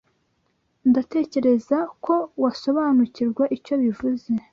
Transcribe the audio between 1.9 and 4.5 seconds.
ko wasobanukirwa icyo bivuze.